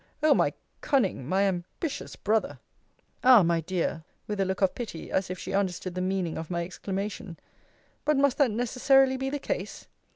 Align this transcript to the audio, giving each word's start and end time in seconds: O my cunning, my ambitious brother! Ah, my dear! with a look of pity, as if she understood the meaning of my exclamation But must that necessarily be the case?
O 0.23 0.33
my 0.33 0.51
cunning, 0.81 1.29
my 1.29 1.43
ambitious 1.43 2.15
brother! 2.15 2.57
Ah, 3.23 3.43
my 3.43 3.61
dear! 3.61 4.03
with 4.25 4.39
a 4.39 4.45
look 4.45 4.59
of 4.63 4.73
pity, 4.73 5.11
as 5.11 5.29
if 5.29 5.37
she 5.37 5.53
understood 5.53 5.93
the 5.93 6.01
meaning 6.01 6.39
of 6.39 6.49
my 6.49 6.65
exclamation 6.65 7.37
But 8.03 8.17
must 8.17 8.39
that 8.39 8.49
necessarily 8.49 9.15
be 9.15 9.29
the 9.29 9.37
case? 9.37 9.87